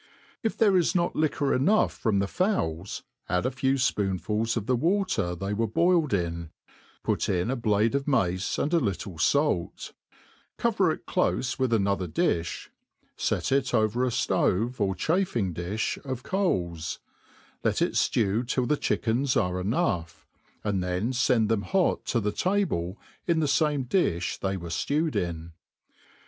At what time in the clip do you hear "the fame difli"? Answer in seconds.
23.39-24.39